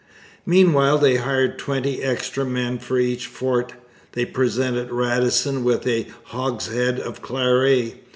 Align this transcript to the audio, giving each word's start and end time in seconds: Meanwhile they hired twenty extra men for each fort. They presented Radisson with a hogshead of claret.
Meanwhile 0.47 0.97
they 0.97 1.17
hired 1.17 1.59
twenty 1.59 2.01
extra 2.01 2.43
men 2.43 2.79
for 2.79 2.97
each 2.97 3.27
fort. 3.27 3.73
They 4.13 4.25
presented 4.25 4.91
Radisson 4.91 5.63
with 5.63 5.85
a 5.85 6.07
hogshead 6.23 6.99
of 6.99 7.21
claret. 7.21 8.03